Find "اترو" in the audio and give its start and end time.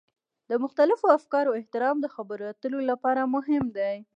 2.51-2.79